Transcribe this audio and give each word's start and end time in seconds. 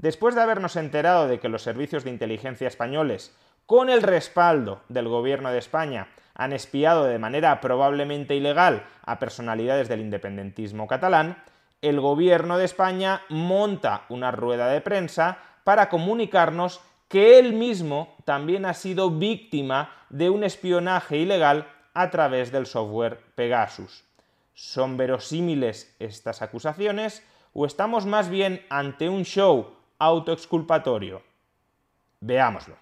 Después 0.00 0.34
de 0.34 0.40
habernos 0.40 0.76
enterado 0.76 1.28
de 1.28 1.40
que 1.40 1.50
los 1.50 1.62
servicios 1.62 2.04
de 2.04 2.10
inteligencia 2.10 2.66
españoles, 2.66 3.36
con 3.66 3.90
el 3.90 4.00
respaldo 4.00 4.80
del 4.88 5.08
gobierno 5.08 5.50
de 5.50 5.58
España, 5.58 6.08
han 6.34 6.54
espiado 6.54 7.04
de 7.04 7.18
manera 7.18 7.60
probablemente 7.60 8.34
ilegal 8.34 8.86
a 9.04 9.18
personalidades 9.18 9.90
del 9.90 10.00
independentismo 10.00 10.86
catalán, 10.86 11.42
el 11.82 12.00
gobierno 12.00 12.56
de 12.56 12.64
España 12.64 13.20
monta 13.28 14.06
una 14.08 14.30
rueda 14.30 14.68
de 14.68 14.80
prensa 14.80 15.36
para 15.64 15.90
comunicarnos 15.90 16.80
que 17.08 17.38
él 17.38 17.52
mismo 17.52 18.16
también 18.24 18.64
ha 18.64 18.72
sido 18.72 19.10
víctima 19.10 19.92
de 20.08 20.30
un 20.30 20.44
espionaje 20.44 21.18
ilegal 21.18 21.68
a 21.92 22.08
través 22.08 22.52
del 22.52 22.64
software 22.64 23.20
Pegasus. 23.34 24.04
¿Son 24.54 24.96
verosímiles 24.96 25.94
estas 25.98 26.40
acusaciones 26.40 27.22
o 27.52 27.66
estamos 27.66 28.06
más 28.06 28.30
bien 28.30 28.64
ante 28.70 29.10
un 29.10 29.24
show 29.24 29.79
autoexculpatorio? 30.00 31.22
Veámoslo. 32.20 32.74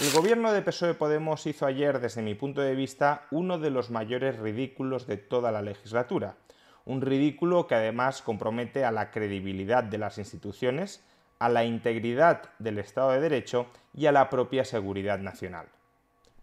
El 0.00 0.12
gobierno 0.14 0.52
de 0.52 0.62
PSOE 0.62 0.94
Podemos 0.94 1.44
hizo 1.46 1.66
ayer, 1.66 1.98
desde 1.98 2.22
mi 2.22 2.36
punto 2.36 2.60
de 2.60 2.76
vista, 2.76 3.26
uno 3.32 3.58
de 3.58 3.70
los 3.70 3.90
mayores 3.90 4.38
ridículos 4.38 5.08
de 5.08 5.16
toda 5.16 5.50
la 5.50 5.60
legislatura. 5.60 6.36
Un 6.84 7.00
ridículo 7.00 7.66
que 7.66 7.74
además 7.74 8.22
compromete 8.22 8.84
a 8.84 8.92
la 8.92 9.10
credibilidad 9.10 9.82
de 9.82 9.98
las 9.98 10.16
instituciones, 10.18 11.04
a 11.40 11.48
la 11.48 11.64
integridad 11.64 12.42
del 12.60 12.78
Estado 12.78 13.10
de 13.10 13.20
Derecho 13.20 13.66
y 13.92 14.06
a 14.06 14.12
la 14.12 14.30
propia 14.30 14.64
seguridad 14.64 15.18
nacional. 15.18 15.66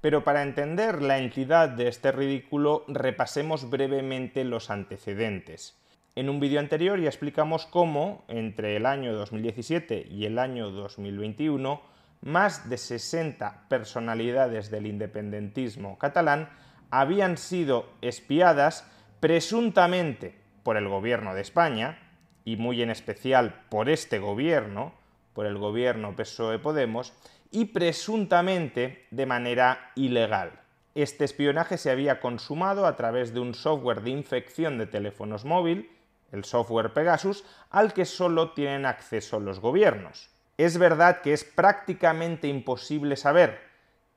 Pero 0.01 0.23
para 0.23 0.43
entender 0.43 1.01
la 1.01 1.17
entidad 1.17 1.69
de 1.69 1.87
este 1.87 2.11
ridículo, 2.11 2.83
repasemos 2.87 3.69
brevemente 3.69 4.43
los 4.43 4.69
antecedentes. 4.69 5.75
En 6.17 6.29
un 6.29 6.39
vídeo 6.39 6.59
anterior 6.59 6.99
ya 6.99 7.09
explicamos 7.09 7.67
cómo, 7.67 8.23
entre 8.27 8.75
el 8.75 8.87
año 8.87 9.13
2017 9.13 10.07
y 10.09 10.25
el 10.25 10.39
año 10.39 10.71
2021, 10.71 11.79
más 12.21 12.67
de 12.71 12.79
60 12.79 13.65
personalidades 13.69 14.71
del 14.71 14.87
independentismo 14.87 15.99
catalán 15.99 16.49
habían 16.89 17.37
sido 17.37 17.85
espiadas 18.01 18.89
presuntamente 19.19 20.33
por 20.63 20.75
el 20.77 20.87
gobierno 20.87 21.35
de 21.35 21.41
España, 21.41 21.99
y 22.45 22.55
muy 22.57 22.81
en 22.81 22.89
especial 22.89 23.53
por 23.69 23.87
este 23.87 24.17
gobierno, 24.17 24.95
por 25.35 25.45
el 25.45 25.59
gobierno 25.59 26.15
PSOE 26.15 26.57
Podemos, 26.57 27.13
y 27.51 27.65
presuntamente 27.65 29.05
de 29.11 29.27
manera 29.27 29.91
ilegal. 29.93 30.61
Este 30.95 31.25
espionaje 31.25 31.77
se 31.77 31.91
había 31.91 32.19
consumado 32.19 32.87
a 32.87 32.95
través 32.95 33.35
de 33.35 33.39
un 33.39 33.53
software 33.53 34.01
de 34.01 34.09
infección 34.09 34.79
de 34.79 34.87
teléfonos 34.87 35.45
móvil, 35.45 35.91
el 36.31 36.43
software 36.45 36.93
Pegasus, 36.93 37.43
al 37.69 37.93
que 37.93 38.05
solo 38.05 38.51
tienen 38.51 38.85
acceso 38.85 39.39
los 39.39 39.59
gobiernos. 39.59 40.29
Es 40.57 40.77
verdad 40.77 41.21
que 41.21 41.33
es 41.33 41.43
prácticamente 41.43 42.47
imposible 42.47 43.15
saber 43.15 43.59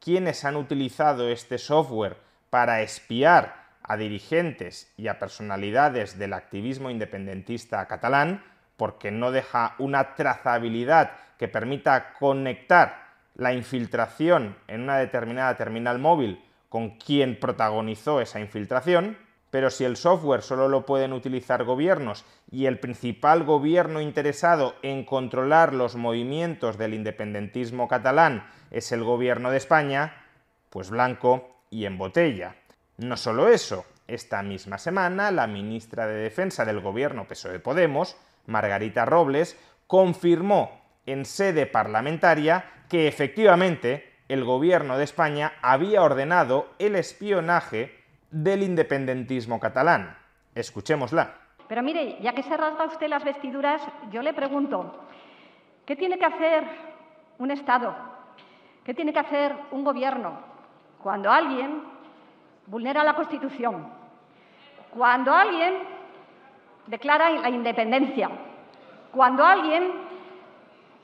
quiénes 0.00 0.44
han 0.44 0.56
utilizado 0.56 1.28
este 1.28 1.59
software 1.59 2.16
para 2.48 2.82
espiar 2.82 3.60
a 3.82 3.97
dirigentes 3.97 4.93
y 4.97 5.09
a 5.09 5.19
personalidades 5.19 6.19
del 6.19 6.32
activismo 6.32 6.91
independentista 6.91 7.87
catalán, 7.87 8.42
porque 8.77 9.10
no 9.10 9.31
deja 9.31 9.75
una 9.78 10.15
trazabilidad 10.15 11.12
que 11.38 11.48
permita 11.48 12.15
conectar 12.15 13.10
la 13.34 13.53
infiltración 13.53 14.56
en 14.69 14.82
una 14.82 14.98
determinada 14.98 15.56
terminal 15.56 15.98
móvil 15.98 16.42
con 16.69 16.91
quien 16.98 17.38
protagonizó 17.38 18.21
esa 18.21 18.41
infiltración, 18.41 19.19
pero 19.50 19.71
si 19.71 19.84
el 19.84 19.97
software 19.97 20.43
solo 20.43 20.69
lo 20.69 20.87
pueden 20.87 21.12
utilizar 21.12 21.65
gobiernos 21.65 22.25
y 22.50 22.66
el 22.66 22.78
principal 22.78 23.44
gobierno 23.44 24.00
interesado 24.00 24.75
en 24.83 25.05
controlar 25.05 25.75
los 25.75 25.97
movimientos 25.97 26.78
del 26.78 26.94
independentismo 26.94 27.89
catalán 27.89 28.49
es 28.71 28.93
el 28.93 29.03
gobierno 29.05 29.50
de 29.50 29.56
España, 29.56 30.25
pues 30.71 30.91
blanco 30.91 31.62
y 31.71 31.84
en 31.84 31.99
botella. 31.99 32.56
No 32.97 33.16
solo 33.16 33.49
eso, 33.49 33.84
esta 34.06 34.43
misma 34.43 34.78
semana 34.78 35.31
la 35.31 35.47
ministra 35.47 36.06
de 36.06 36.15
Defensa 36.15 36.65
del 36.65 36.81
gobierno 36.81 37.27
PSOE 37.27 37.59
Podemos, 37.59 38.16
Margarita 38.47 39.05
Robles, 39.05 39.56
confirmó 39.87 40.81
en 41.06 41.25
sede 41.25 41.66
parlamentaria 41.66 42.65
que 42.89 43.09
efectivamente 43.09 44.10
el 44.28 44.44
gobierno 44.44 44.97
de 44.97 45.05
España 45.05 45.55
había 45.60 46.03
ordenado 46.03 46.71
el 46.78 46.94
espionaje 46.94 48.00
del 48.30 48.62
independentismo 48.62 49.58
catalán. 49.58 50.16
Escuchémosla. 50.54 51.34
Pero 51.68 51.82
mire, 51.82 52.18
ya 52.20 52.32
que 52.32 52.42
se 52.42 52.56
rasga 52.56 52.86
usted 52.86 53.08
las 53.08 53.24
vestiduras, 53.24 53.80
yo 54.10 54.22
le 54.22 54.34
pregunto, 54.34 55.04
¿qué 55.86 55.94
tiene 55.96 56.18
que 56.18 56.24
hacer 56.24 56.64
un 57.38 57.50
Estado? 57.50 57.94
¿Qué 58.84 58.94
tiene 58.94 59.12
que 59.12 59.20
hacer 59.20 59.54
un 59.70 59.84
gobierno 59.84 60.38
cuando 61.02 61.30
alguien 61.30 61.82
vulnera 62.66 63.04
la 63.04 63.14
Constitución? 63.14 63.86
Cuando 64.91 65.32
alguien 65.32 65.74
declara 66.86 67.30
la 67.30 67.48
independencia, 67.48 68.28
cuando 69.12 69.44
alguien 69.44 69.92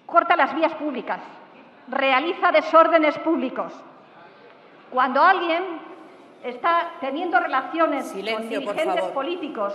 corta 0.04 0.34
las 0.36 0.54
vías 0.54 0.74
públicas, 0.74 1.20
realiza 1.88 2.50
desórdenes 2.50 3.16
públicos, 3.18 3.72
cuando 4.90 5.22
alguien 5.22 5.62
está 6.48 6.92
teniendo 7.00 7.40
relaciones 7.40 8.12
con 8.12 8.48
dirigentes 8.48 9.04
políticos 9.06 9.74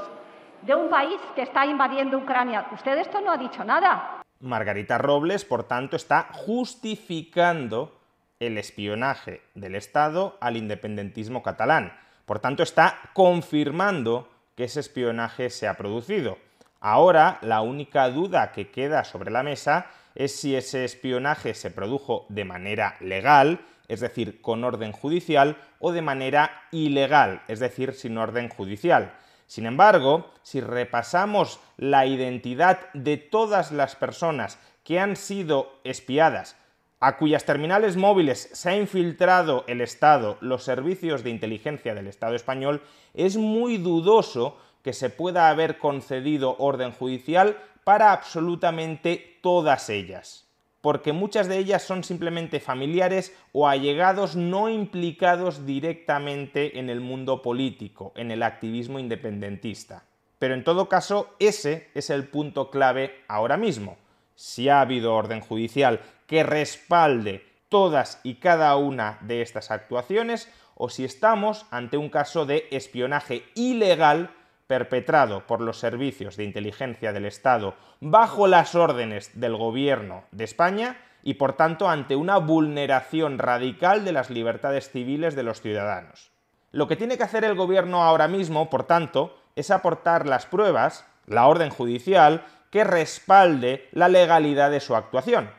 de 0.62 0.76
un 0.76 0.90
país 0.90 1.20
que 1.36 1.42
está 1.42 1.66
invadiendo 1.66 2.18
Ucrania. 2.18 2.68
Usted 2.72 2.98
esto 2.98 3.20
no 3.22 3.32
ha 3.32 3.38
dicho 3.38 3.64
nada. 3.64 4.22
Margarita 4.40 4.98
Robles, 4.98 5.46
por 5.46 5.66
tanto, 5.66 5.96
está 5.96 6.30
justificando 6.32 8.00
el 8.40 8.58
espionaje 8.58 9.42
del 9.54 9.76
Estado 9.76 10.38
al 10.40 10.58
independentismo 10.58 11.44
catalán. 11.44 11.94
Por 12.26 12.40
tanto, 12.40 12.64
está 12.64 12.98
confirmando 13.14 14.30
que 14.56 14.64
ese 14.64 14.80
espionaje 14.80 15.50
se 15.50 15.68
ha 15.68 15.76
producido. 15.76 16.38
Ahora, 16.80 17.38
la 17.42 17.62
única 17.62 18.10
duda 18.10 18.52
que 18.52 18.72
queda 18.72 19.04
sobre 19.04 19.30
la 19.30 19.44
mesa 19.44 19.88
es 20.16 20.36
si 20.36 20.56
ese 20.56 20.86
espionaje 20.86 21.54
se 21.54 21.70
produjo 21.70 22.26
de 22.30 22.46
manera 22.46 22.96
legal 23.00 23.60
es 23.92 24.00
decir, 24.00 24.40
con 24.40 24.64
orden 24.64 24.94
judicial, 24.94 25.58
o 25.78 25.92
de 25.92 26.02
manera 26.02 26.64
ilegal, 26.72 27.42
es 27.50 27.60
decir, 27.60 27.94
sin 27.94 28.18
orden 28.18 28.48
judicial. 28.48 29.14
Sin 29.48 29.66
embargo, 29.66 30.32
si 30.44 30.62
repasamos 30.62 31.60
la 31.76 32.06
identidad 32.06 32.90
de 32.94 33.18
todas 33.18 33.74
las 33.74 33.98
personas 33.98 34.60
que 34.86 34.98
han 34.98 35.18
sido 35.18 35.74
espiadas, 35.84 36.56
a 37.02 37.18
cuyas 37.18 37.44
terminales 37.44 37.98
móviles 37.98 38.50
se 38.54 38.70
ha 38.70 38.78
infiltrado 38.78 39.66
el 39.68 39.82
Estado, 39.82 40.38
los 40.40 40.64
servicios 40.64 41.22
de 41.22 41.32
inteligencia 41.32 41.94
del 41.94 42.08
Estado 42.08 42.36
español, 42.36 42.82
es 43.14 43.36
muy 43.36 43.76
dudoso 43.78 44.58
que 44.84 44.94
se 44.94 45.10
pueda 45.10 45.50
haber 45.50 45.80
concedido 45.80 46.56
orden 46.60 46.94
judicial 46.94 47.58
para 47.84 48.14
absolutamente 48.14 49.38
todas 49.42 49.90
ellas 49.90 50.51
porque 50.82 51.14
muchas 51.14 51.48
de 51.48 51.58
ellas 51.58 51.84
son 51.84 52.04
simplemente 52.04 52.60
familiares 52.60 53.36
o 53.54 53.68
allegados 53.68 54.36
no 54.36 54.68
implicados 54.70 55.66
directamente 55.66 56.80
en 56.80 56.90
el 56.90 57.00
mundo 57.00 57.42
político, 57.42 58.12
en 58.16 58.32
el 58.32 58.44
activismo 58.44 59.00
independentista. 59.00 60.04
Pero 60.40 60.56
en 60.56 60.64
todo 60.64 60.90
caso, 60.90 61.36
ese 61.38 61.90
es 61.94 62.10
el 62.10 62.28
punto 62.28 62.72
clave 62.72 63.24
ahora 63.28 63.58
mismo. 63.58 63.98
Si 64.36 64.70
ha 64.70 64.82
habido 64.82 65.14
orden 65.14 65.40
judicial 65.40 66.02
que 66.26 66.42
respalde 66.42 67.46
todas 67.70 68.20
y 68.24 68.36
cada 68.36 68.76
una 68.76 69.20
de 69.22 69.44
estas 69.44 69.70
actuaciones, 69.70 70.52
o 70.76 70.90
si 70.90 71.06
estamos 71.06 71.68
ante 71.70 71.98
un 71.98 72.10
caso 72.10 72.48
de 72.48 72.68
espionaje 72.72 73.44
ilegal 73.54 74.32
perpetrado 74.72 75.46
por 75.48 75.60
los 75.60 75.80
servicios 75.80 76.38
de 76.38 76.46
inteligencia 76.46 77.12
del 77.12 77.26
Estado 77.26 77.76
bajo 78.00 78.48
las 78.48 78.74
órdenes 78.74 79.38
del 79.38 79.58
Gobierno 79.58 80.24
de 80.32 80.46
España 80.46 80.96
y 81.24 81.34
por 81.34 81.58
tanto 81.58 81.90
ante 81.90 82.16
una 82.16 82.38
vulneración 82.38 83.38
radical 83.38 84.06
de 84.06 84.14
las 84.14 84.30
libertades 84.30 84.90
civiles 84.90 85.36
de 85.36 85.44
los 85.44 85.60
ciudadanos. 85.60 86.32
Lo 86.72 86.88
que 86.88 86.96
tiene 86.96 87.18
que 87.18 87.24
hacer 87.24 87.44
el 87.44 87.56
gobierno 87.56 88.02
ahora 88.02 88.30
mismo, 88.30 88.70
por 88.70 88.86
tanto, 88.86 89.38
es 89.58 89.72
aportar 89.72 90.26
las 90.26 90.46
pruebas, 90.46 91.06
la 91.26 91.48
orden 91.48 91.70
judicial, 91.70 92.46
que 92.70 92.86
respalde 92.86 93.90
la 93.92 94.08
legalidad 94.08 94.72
de 94.72 94.80
su 94.80 94.96
actuación. 94.96 95.52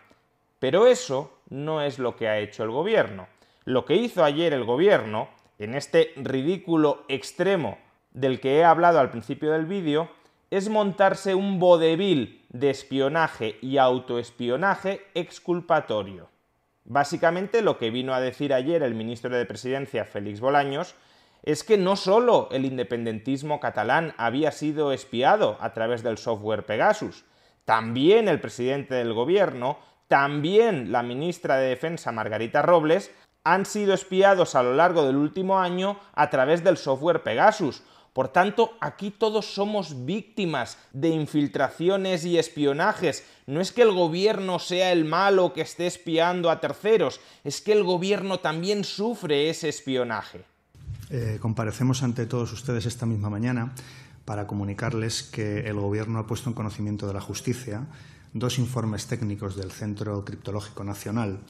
Pero 0.59 0.87
eso 0.87 1.37
no 1.51 1.83
es 1.83 1.99
lo 1.99 2.17
que 2.17 2.29
ha 2.29 2.39
hecho 2.39 2.65
el 2.65 2.71
gobierno. 2.71 3.29
Lo 3.67 3.85
que 3.85 3.95
hizo 3.95 4.25
ayer 4.25 4.55
el 4.55 4.65
gobierno, 4.65 5.29
en 5.59 5.75
este 5.75 6.15
ridículo 6.17 7.05
extremo 7.09 7.77
del 8.13 8.41
que 8.41 8.59
he 8.59 8.65
hablado 8.65 9.01
al 9.01 9.11
principio 9.11 9.53
del 9.53 9.67
vídeo, 9.67 10.11
es 10.51 10.69
montarse 10.69 11.35
un 11.35 11.59
vodevil 11.59 12.45
de 12.51 12.71
espionaje 12.71 13.57
y 13.63 13.79
autoespionaje 13.79 15.01
exculpatorio. 15.15 16.29
Básicamente 16.85 17.63
lo 17.63 17.79
que 17.79 17.91
vino 17.91 18.13
a 18.13 18.21
decir 18.21 18.53
ayer 18.53 18.83
el 18.83 18.95
ministro 18.95 19.35
de 19.35 19.47
Presidencia, 19.47 20.05
Félix 20.05 20.41
Bolaños, 20.41 20.95
es 21.43 21.65
que 21.65 21.79
no 21.79 21.97
solo 21.97 22.49
el 22.53 22.65
independentismo 22.65 23.61
catalán 23.61 24.15
había 24.17 24.53
sido 24.53 24.93
espiado 24.93 25.57
a 25.61 25.73
través 25.73 26.03
del 26.03 26.19
software 26.19 26.67
Pegasus, 26.67 27.25
también 27.65 28.29
el 28.29 28.41
presidente 28.41 28.95
del 28.95 29.13
gobierno, 29.13 29.79
también 30.09 30.93
la 30.93 31.03
ministra 31.03 31.57
de 31.57 31.69
Defensa, 31.69 32.13
Margarita 32.13 32.63
Robles, 32.63 33.13
han 33.45 33.67
sido 33.67 33.95
espiados 33.95 34.55
a 34.55 34.63
lo 34.63 34.75
largo 34.75 35.05
del 35.05 35.17
último 35.17 35.59
año 35.59 35.99
a 36.15 36.31
través 36.31 36.63
del 36.63 36.77
software 36.77 37.23
Pegasus, 37.23 37.83
por 38.13 38.29
tanto, 38.29 38.73
aquí 38.81 39.11
todos 39.11 39.47
somos 39.55 40.05
víctimas 40.05 40.77
de 40.93 41.09
infiltraciones 41.09 42.25
y 42.27 42.39
espionajes. 42.39 43.25
No 43.47 43.61
es 43.61 43.73
que 43.73 43.83
el 43.83 43.93
gobierno 43.93 44.59
sea 44.59 44.93
el 44.93 45.07
malo 45.07 45.55
que 45.55 45.63
esté 45.63 45.87
espiando 45.87 46.51
a 46.51 46.61
terceros, 46.61 47.21
es 47.43 47.63
que 47.63 47.73
el 47.73 47.85
gobierno 47.85 48.41
también 48.41 48.85
sufre 48.85 49.49
ese 49.49 49.71
espionaje. 49.71 50.45
Eh, 51.09 51.39
comparecemos 51.41 52.03
ante 52.03 52.27
todos 52.27 52.53
ustedes 52.53 52.87
esta 52.87 53.07
misma 53.07 53.31
mañana 53.31 53.73
para 54.25 54.47
comunicarles 54.47 55.23
que 55.23 55.61
el 55.61 55.75
Gobierno 55.75 56.19
ha 56.19 56.27
puesto 56.27 56.49
en 56.49 56.55
conocimiento 56.55 57.07
de 57.07 57.15
la 57.15 57.21
justicia 57.21 57.87
dos 58.33 58.59
informes 58.59 59.07
técnicos 59.07 59.57
del 59.57 59.73
Centro 59.73 60.25
Criptológico 60.25 60.85
Nacional 60.85 61.41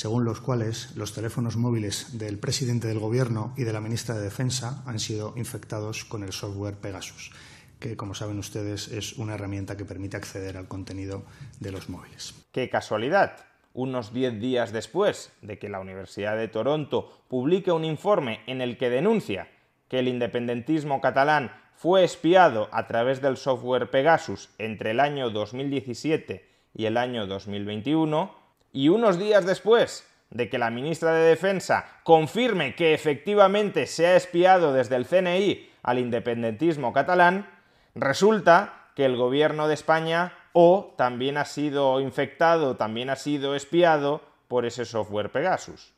según 0.00 0.24
los 0.24 0.40
cuales 0.40 0.96
los 0.96 1.12
teléfonos 1.12 1.58
móviles 1.58 2.18
del 2.18 2.38
presidente 2.38 2.88
del 2.88 3.00
Gobierno 3.00 3.52
y 3.58 3.64
de 3.64 3.74
la 3.74 3.82
ministra 3.82 4.14
de 4.14 4.22
Defensa 4.22 4.82
han 4.86 4.98
sido 4.98 5.34
infectados 5.36 6.06
con 6.06 6.22
el 6.22 6.32
software 6.32 6.76
Pegasus, 6.76 7.32
que, 7.78 7.98
como 7.98 8.14
saben 8.14 8.38
ustedes, 8.38 8.88
es 8.88 9.18
una 9.18 9.34
herramienta 9.34 9.76
que 9.76 9.84
permite 9.84 10.16
acceder 10.16 10.56
al 10.56 10.68
contenido 10.68 11.24
de 11.58 11.70
los 11.70 11.90
móviles. 11.90 12.32
¡Qué 12.50 12.70
casualidad! 12.70 13.44
Unos 13.74 14.14
diez 14.14 14.40
días 14.40 14.72
después 14.72 15.34
de 15.42 15.58
que 15.58 15.68
la 15.68 15.80
Universidad 15.80 16.38
de 16.38 16.48
Toronto 16.48 17.24
publique 17.28 17.70
un 17.70 17.84
informe 17.84 18.40
en 18.46 18.62
el 18.62 18.78
que 18.78 18.88
denuncia 18.88 19.48
que 19.88 19.98
el 19.98 20.08
independentismo 20.08 21.02
catalán 21.02 21.52
fue 21.74 22.04
espiado 22.04 22.70
a 22.72 22.86
través 22.86 23.20
del 23.20 23.36
software 23.36 23.90
Pegasus 23.90 24.48
entre 24.56 24.92
el 24.92 25.00
año 25.00 25.28
2017 25.28 26.48
y 26.74 26.86
el 26.86 26.96
año 26.96 27.26
2021, 27.26 28.39
y 28.72 28.88
unos 28.88 29.18
días 29.18 29.46
después 29.46 30.06
de 30.30 30.48
que 30.48 30.58
la 30.58 30.70
ministra 30.70 31.12
de 31.12 31.28
Defensa 31.28 31.86
confirme 32.04 32.74
que 32.74 32.94
efectivamente 32.94 33.86
se 33.86 34.06
ha 34.06 34.16
espiado 34.16 34.72
desde 34.72 34.96
el 34.96 35.06
CNI 35.06 35.70
al 35.82 35.98
independentismo 35.98 36.92
catalán, 36.92 37.48
resulta 37.94 38.90
que 38.94 39.04
el 39.04 39.16
gobierno 39.16 39.66
de 39.66 39.74
España 39.74 40.32
o 40.52 40.94
también 40.96 41.36
ha 41.36 41.44
sido 41.44 42.00
infectado, 42.00 42.76
también 42.76 43.10
ha 43.10 43.16
sido 43.16 43.54
espiado 43.54 44.22
por 44.48 44.66
ese 44.66 44.84
software 44.84 45.30
Pegasus. 45.30 45.92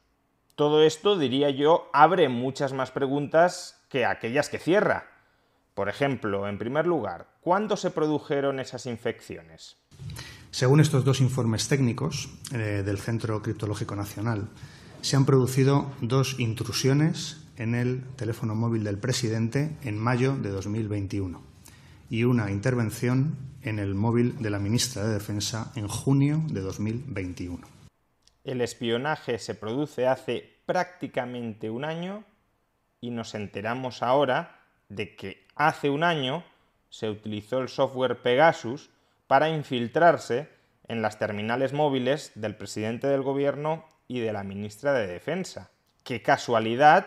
Todo 0.56 0.82
esto, 0.82 1.19
diría 1.19 1.50
yo, 1.50 1.88
abre 1.92 2.28
muchas 2.28 2.72
más 2.72 2.90
preguntas 2.90 3.82
que 3.88 4.04
aquellas 4.04 4.48
que 4.48 4.58
cierra. 4.58 5.08
Por 5.74 5.88
ejemplo, 5.88 6.46
en 6.46 6.58
primer 6.58 6.86
lugar, 6.86 7.26
¿cuándo 7.40 7.76
se 7.76 7.90
produjeron 7.90 8.60
esas 8.60 8.84
infecciones? 8.84 9.78
Según 10.52 10.81
estos 10.81 11.06
dos 11.06 11.22
informes 11.22 11.66
técnicos 11.66 12.28
eh, 12.52 12.82
del 12.84 12.99
Centro 12.99 13.40
Criptológico 13.40 13.96
Nacional, 13.96 14.50
se 15.00 15.16
han 15.16 15.25
producido 15.25 15.90
dos 16.02 16.38
intrusiones 16.38 17.38
en 17.56 17.75
el 17.75 18.04
teléfono 18.16 18.54
móvil 18.54 18.84
del 18.84 18.99
presidente 18.99 19.75
en 19.82 19.96
mayo 19.96 20.37
de 20.37 20.50
2021 20.50 21.43
y 22.10 22.25
una 22.25 22.50
intervención 22.50 23.38
en 23.62 23.78
el 23.78 23.94
móvil 23.94 24.43
de 24.43 24.50
la 24.50 24.58
ministra 24.58 25.02
de 25.02 25.14
Defensa 25.14 25.72
en 25.75 25.88
junio 25.88 26.43
de 26.49 26.60
2021. 26.60 27.66
El 28.44 28.60
espionaje 28.60 29.38
se 29.38 29.55
produce 29.55 30.06
hace 30.06 30.60
prácticamente 30.66 31.70
un 31.70 31.87
año 31.87 32.25
y 33.00 33.10
nos 33.10 33.34
enteramos 33.34 34.02
ahora 34.02 34.60
de 34.90 35.16
que 35.16 35.46
hace 35.56 35.88
un 35.88 36.05
año 36.05 36.44
se 36.90 37.08
utilizó 37.08 37.60
el 37.60 37.70
software 37.70 38.20
Pegasus 38.20 38.92
para 39.32 39.49
infiltrarse 39.49 40.50
en 40.88 41.00
las 41.00 41.19
terminales 41.19 41.73
móviles 41.73 42.32
del 42.34 42.55
presidente 42.55 43.06
del 43.06 43.23
gobierno 43.23 43.87
y 44.06 44.20
de 44.20 44.31
la 44.31 44.44
ministra 44.44 44.93
de 44.93 45.06
Defensa. 45.06 45.70
Qué 46.05 46.20
casualidad 46.20 47.06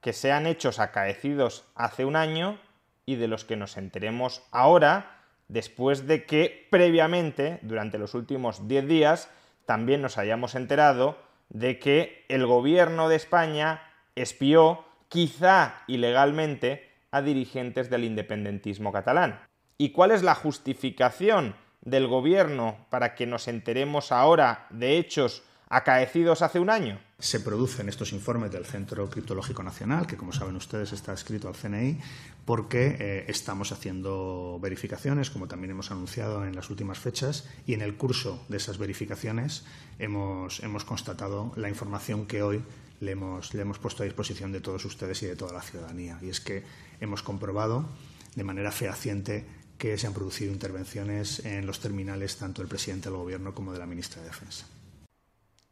que 0.00 0.12
sean 0.12 0.48
hechos 0.48 0.80
acaecidos 0.80 1.64
hace 1.76 2.04
un 2.04 2.16
año 2.16 2.58
y 3.06 3.14
de 3.14 3.28
los 3.28 3.44
que 3.44 3.54
nos 3.54 3.76
enteremos 3.76 4.42
ahora, 4.50 5.22
después 5.46 6.08
de 6.08 6.26
que 6.26 6.66
previamente, 6.72 7.60
durante 7.62 7.98
los 7.98 8.14
últimos 8.14 8.66
10 8.66 8.88
días, 8.88 9.30
también 9.64 10.02
nos 10.02 10.18
hayamos 10.18 10.56
enterado 10.56 11.18
de 11.50 11.78
que 11.78 12.24
el 12.28 12.46
gobierno 12.46 13.08
de 13.08 13.14
España 13.14 13.80
espió, 14.16 14.84
quizá 15.08 15.84
ilegalmente, 15.86 16.90
a 17.12 17.22
dirigentes 17.22 17.90
del 17.90 18.02
independentismo 18.02 18.90
catalán. 18.90 19.38
¿Y 19.78 19.92
cuál 19.92 20.10
es 20.10 20.22
la 20.22 20.34
justificación 20.34 21.54
del 21.82 22.06
gobierno 22.06 22.86
para 22.90 23.14
que 23.14 23.26
nos 23.26 23.48
enteremos 23.48 24.12
ahora 24.12 24.66
de 24.70 24.98
hechos 24.98 25.42
acaecidos 25.68 26.42
hace 26.42 26.58
un 26.58 26.68
año? 26.68 27.00
Se 27.18 27.40
producen 27.40 27.88
estos 27.88 28.12
informes 28.12 28.50
del 28.50 28.66
Centro 28.66 29.08
Criptológico 29.08 29.62
Nacional, 29.62 30.06
que 30.06 30.16
como 30.16 30.32
saben 30.32 30.56
ustedes 30.56 30.92
está 30.92 31.12
escrito 31.12 31.48
al 31.48 31.54
CNI, 31.54 31.98
porque 32.44 32.96
eh, 32.98 33.24
estamos 33.28 33.70
haciendo 33.72 34.58
verificaciones, 34.60 35.30
como 35.30 35.46
también 35.46 35.70
hemos 35.70 35.90
anunciado 35.90 36.44
en 36.44 36.56
las 36.56 36.70
últimas 36.70 36.98
fechas, 36.98 37.48
y 37.66 37.74
en 37.74 37.82
el 37.82 37.96
curso 37.96 38.44
de 38.48 38.56
esas 38.56 38.78
verificaciones 38.78 39.64
hemos, 39.98 40.60
hemos 40.60 40.84
constatado 40.84 41.52
la 41.56 41.68
información 41.68 42.26
que 42.26 42.42
hoy 42.42 42.62
le 43.00 43.12
hemos, 43.12 43.54
le 43.54 43.62
hemos 43.62 43.78
puesto 43.78 44.02
a 44.02 44.06
disposición 44.06 44.52
de 44.52 44.60
todos 44.60 44.84
ustedes 44.84 45.22
y 45.22 45.26
de 45.26 45.36
toda 45.36 45.52
la 45.52 45.62
ciudadanía. 45.62 46.18
Y 46.20 46.30
es 46.30 46.40
que 46.40 46.64
hemos 47.00 47.22
comprobado 47.22 47.88
de 48.34 48.44
manera 48.44 48.72
fehaciente 48.72 49.44
que 49.80 49.96
se 49.96 50.06
han 50.06 50.12
producido 50.12 50.52
intervenciones 50.52 51.42
en 51.46 51.66
los 51.66 51.80
terminales 51.80 52.36
tanto 52.36 52.60
del 52.60 52.68
presidente 52.68 53.08
del 53.08 53.16
Gobierno 53.16 53.54
como 53.54 53.72
de 53.72 53.78
la 53.78 53.86
ministra 53.86 54.20
de 54.20 54.28
Defensa. 54.28 54.66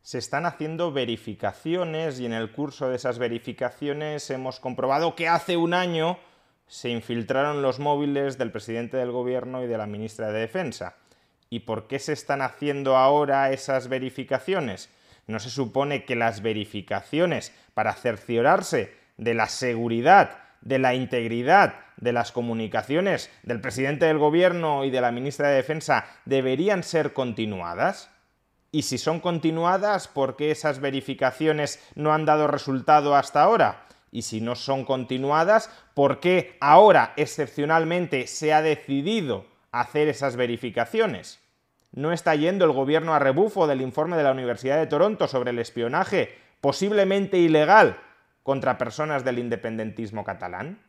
Se 0.01 0.17
están 0.17 0.47
haciendo 0.47 0.91
verificaciones 0.93 2.19
y 2.19 2.25
en 2.25 2.33
el 2.33 2.51
curso 2.51 2.89
de 2.89 2.97
esas 2.97 3.19
verificaciones 3.19 4.31
hemos 4.31 4.61
comprobado 4.61 5.15
que 5.15 5.29
hace 5.29 5.59
un 5.59 5.75
año 5.75 6.19
se 6.67 6.89
infiltraron 6.89 7.61
los 7.61 7.81
móviles 7.81 8.39
del 8.39 8.51
presidente 8.51 8.97
del 8.97 9.13
Gobierno 9.13 9.63
y 9.63 9.67
de 9.67 9.77
la 9.77 9.87
ministra 9.87 10.33
de 10.33 10.41
Defensa. 10.41 10.97
¿Y 11.51 11.61
por 11.61 11.87
qué 11.87 11.99
se 11.99 12.15
están 12.15 12.41
haciendo 12.41 12.97
ahora 12.97 13.53
esas 13.53 13.89
verificaciones? 13.89 14.89
¿No 15.27 15.39
se 15.39 15.51
supone 15.51 16.07
que 16.07 16.17
las 16.17 16.41
verificaciones 16.41 17.53
para 17.75 17.93
cerciorarse 17.93 18.95
de 19.19 19.35
la 19.35 19.49
seguridad 19.49 20.48
de 20.61 20.79
la 20.79 20.95
integridad 20.95 21.75
de 21.97 22.13
las 22.13 22.33
comunicaciones 22.33 23.31
del 23.43 23.61
presidente 23.61 24.07
del 24.07 24.19
gobierno 24.19 24.85
y 24.85 24.91
de 24.91 25.01
la 25.01 25.13
ministra 25.13 25.49
de 25.49 25.57
Defensa 25.57 26.07
deberían 26.25 26.83
ser 26.83 27.13
continuadas? 27.13 28.11
Y 28.71 28.83
si 28.83 28.99
son 28.99 29.21
continuadas, 29.21 30.09
¿por 30.09 30.37
qué 30.37 30.51
esas 30.51 30.81
verificaciones 30.81 31.83
no 31.95 32.13
han 32.13 32.27
dado 32.27 32.47
resultado 32.47 33.17
hasta 33.17 33.43
ahora? 33.43 33.87
Y 34.11 34.23
si 34.23 34.41
no 34.41 34.55
son 34.55 34.85
continuadas, 34.85 35.71
¿por 35.95 36.21
qué 36.21 36.57
ahora 36.61 37.13
excepcionalmente 37.17 38.27
se 38.27 38.53
ha 38.53 38.63
decidido 38.63 39.47
hacer 39.73 40.09
esas 40.09 40.37
verificaciones? 40.37 41.41
¿No 41.93 42.13
está 42.13 42.35
yendo 42.35 42.65
el 42.65 42.73
gobierno 42.73 43.15
a 43.15 43.19
rebufo 43.19 43.67
del 43.67 43.81
informe 43.81 44.17
de 44.17 44.23
la 44.23 44.33
Universidad 44.33 44.79
de 44.79 44.87
Toronto 44.87 45.27
sobre 45.29 45.51
el 45.51 45.59
espionaje 45.59 46.37
posiblemente 46.61 47.39
ilegal 47.39 47.99
contra 48.43 48.79
personas 48.79 49.25
del 49.25 49.39
independentismo 49.39 50.25
catalán? 50.25 50.81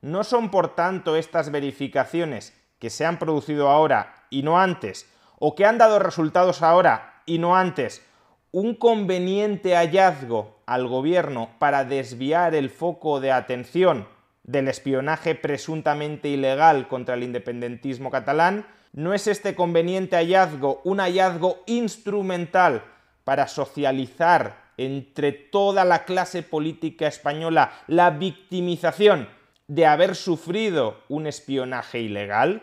¿No 0.00 0.22
son, 0.22 0.50
por 0.50 0.74
tanto, 0.74 1.16
estas 1.16 1.50
verificaciones 1.50 2.54
que 2.78 2.90
se 2.90 3.06
han 3.06 3.18
producido 3.18 3.70
ahora 3.70 4.26
y 4.28 4.42
no 4.42 4.60
antes, 4.60 5.10
o 5.38 5.54
que 5.54 5.64
han 5.64 5.78
dado 5.78 5.98
resultados 5.98 6.62
ahora 6.62 7.22
y 7.24 7.38
no 7.38 7.56
antes, 7.56 8.06
un 8.52 8.74
conveniente 8.74 9.74
hallazgo 9.74 10.60
al 10.66 10.86
gobierno 10.86 11.50
para 11.58 11.84
desviar 11.84 12.54
el 12.54 12.70
foco 12.70 13.20
de 13.20 13.32
atención 13.32 14.06
del 14.42 14.68
espionaje 14.68 15.34
presuntamente 15.34 16.28
ilegal 16.28 16.86
contra 16.86 17.14
el 17.14 17.22
independentismo 17.22 18.10
catalán? 18.10 18.66
¿No 18.92 19.14
es 19.14 19.26
este 19.26 19.54
conveniente 19.54 20.16
hallazgo 20.16 20.80
un 20.84 20.98
hallazgo 21.00 21.62
instrumental 21.66 22.84
para 23.24 23.48
socializar 23.48 24.63
entre 24.76 25.32
toda 25.32 25.84
la 25.84 26.04
clase 26.04 26.42
política 26.42 27.06
española 27.06 27.72
la 27.86 28.10
victimización 28.10 29.28
de 29.68 29.86
haber 29.86 30.14
sufrido 30.16 31.02
un 31.08 31.26
espionaje 31.26 32.00
ilegal? 32.00 32.62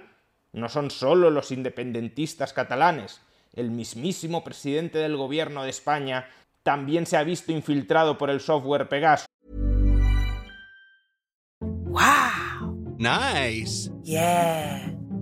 No 0.54 0.70
son 0.70 0.92
solo 0.92 1.30
los 1.30 1.52
independentistas 1.52 2.54
catalanes. 2.54 3.22
El 3.54 3.72
mismísimo 3.72 4.44
presidente 4.44 5.00
del 5.00 5.18
gobierno 5.18 5.64
de 5.64 5.70
España 5.70 6.28
también 6.64 7.06
se 7.06 7.18
ha 7.18 7.24
visto 7.24 7.52
infiltrado 7.52 8.18
por 8.18 8.30
el 8.30 8.40
software 8.40 8.88
Pegasus. 8.88 9.28
Wow. 11.60 12.98
Nice. 12.98 13.90
Yeah. 14.04 15.01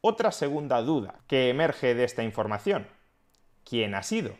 Otra 0.00 0.30
segunda 0.30 0.80
duda 0.82 1.16
que 1.26 1.50
emerge 1.50 1.94
de 1.94 2.04
esta 2.04 2.22
información. 2.22 2.86
¿Quién 3.64 3.94
ha 3.94 4.02
sido? 4.02 4.32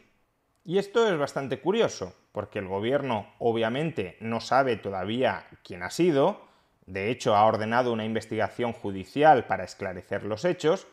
Y 0.65 0.79
esto 0.79 1.11
es 1.11 1.19
bastante 1.19 1.61
curioso, 1.61 2.15
porque 2.33 2.59
el 2.59 2.69
gobierno 2.69 3.27
obviamente 3.39 4.17
no 4.21 4.41
sabe 4.41 4.77
todavía 4.77 5.47
quién 5.65 5.83
ha 5.83 5.91
sido, 5.91 6.47
de 6.87 7.11
hecho 7.11 7.35
ha 7.35 7.45
ordenado 7.45 7.93
una 7.93 8.05
investigación 8.05 8.73
judicial 8.73 9.47
para 9.47 9.65
esclarecer 9.65 10.25
los 10.25 10.45
hechos, 10.45 10.87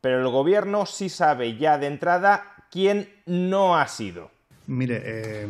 pero 0.00 0.20
el 0.20 0.28
gobierno 0.28 0.86
sí 0.86 1.08
sabe 1.08 1.56
ya 1.56 1.78
de 1.78 1.86
entrada 1.86 2.54
quién 2.70 3.08
no 3.26 3.76
ha 3.76 3.86
sido. 3.86 4.30
Mire, 4.66 5.00
eh, 5.04 5.48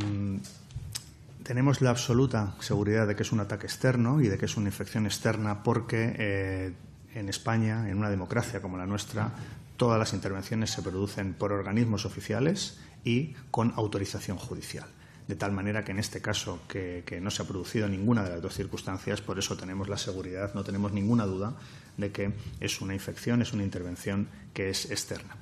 tenemos 1.43 1.81
la 1.81 1.91
absoluta 1.91 2.55
seguridad 2.61 3.07
de 3.07 3.17
que 3.17 3.23
es 3.23 3.33
un 3.33 3.41
ataque 3.41 3.67
externo 3.67 4.21
y 4.21 4.29
de 4.29 4.39
que 4.39 4.45
es 4.45 4.57
una 4.57 4.69
infección 4.69 5.07
externa 5.07 5.63
porque 5.63 6.15
eh, 6.19 6.73
en 7.19 7.29
España, 7.29 7.89
en 7.89 7.99
una 7.99 8.11
democracia 8.11 8.63
como 8.63 8.79
la 8.79 8.87
nuestra, 8.87 9.33
todas 9.77 9.99
las 9.99 10.13
intervenciones 10.13 10.71
se 10.71 10.83
producen 10.83 11.35
por 11.35 11.53
organismos 11.53 12.05
oficiales 12.05 12.79
y 13.05 13.35
con 13.51 13.73
autorización 13.77 14.39
judicial. 14.39 14.87
De 15.27 15.37
tal 15.37 15.53
manera 15.53 15.85
que 15.85 15.93
en 15.93 15.99
este 15.99 16.23
caso, 16.23 16.61
que, 16.69 17.05
no 17.21 17.31
se 17.31 17.43
ha 17.43 17.47
producido 17.47 17.87
ninguna 17.87 18.25
de 18.25 18.31
las 18.31 18.43
dos 18.43 18.55
circunstancias, 18.55 19.21
por 19.21 19.39
eso 19.39 19.57
tenemos 19.57 19.89
la 19.89 19.99
seguridad, 19.99 20.55
no 20.55 20.65
tenemos 20.65 20.93
ninguna 20.93 21.27
duda 21.27 21.55
de 21.97 22.11
que 22.11 22.33
es 22.61 22.81
una 22.81 22.95
infección, 22.95 23.43
es 23.43 23.53
una 23.53 23.63
intervención 23.63 24.29
que 24.55 24.71
es 24.71 24.91
externa. 24.91 25.37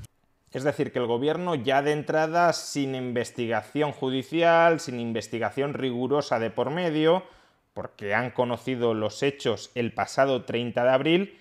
Es 0.53 0.65
decir, 0.65 0.91
que 0.91 0.99
el 0.99 1.07
gobierno 1.07 1.55
ya 1.55 1.83
de 1.83 1.93
entrada, 1.93 2.53
sin 2.53 2.95
investigación 2.95 3.93
judicial, 3.93 4.81
sin 4.81 4.99
investigación 4.99 5.75
rigurosa 5.75 6.39
de 6.41 6.51
por 6.51 6.71
medio, 6.71 7.23
porque 7.73 8.15
han 8.15 8.31
conocido 8.31 8.95
los 8.95 9.23
hechos 9.23 9.71
el 9.75 9.93
pasado 9.93 10.45
30 10.45 10.83
de 10.83 10.91
abril, 10.91 11.39